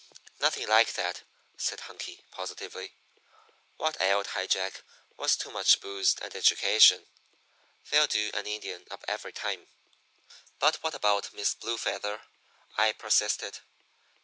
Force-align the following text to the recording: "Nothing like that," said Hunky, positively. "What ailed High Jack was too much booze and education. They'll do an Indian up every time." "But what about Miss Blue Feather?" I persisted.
"Nothing 0.39 0.67
like 0.67 0.93
that," 0.93 1.21
said 1.57 1.81
Hunky, 1.81 2.25
positively. 2.31 2.95
"What 3.77 4.01
ailed 4.01 4.25
High 4.25 4.47
Jack 4.47 4.81
was 5.15 5.35
too 5.35 5.51
much 5.51 5.79
booze 5.79 6.15
and 6.19 6.35
education. 6.35 7.05
They'll 7.91 8.07
do 8.07 8.31
an 8.33 8.47
Indian 8.47 8.87
up 8.89 9.05
every 9.07 9.31
time." 9.31 9.67
"But 10.57 10.77
what 10.77 10.95
about 10.95 11.31
Miss 11.35 11.53
Blue 11.53 11.77
Feather?" 11.77 12.23
I 12.79 12.93
persisted. 12.93 13.59